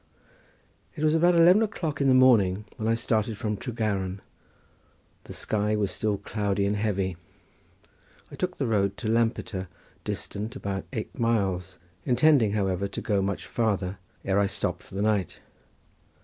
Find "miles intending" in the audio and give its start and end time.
11.19-12.53